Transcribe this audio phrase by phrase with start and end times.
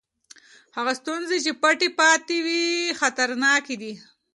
[0.77, 2.61] هغه ستونزې چې پټې پاتې وي
[2.99, 3.93] خطرناکې دي.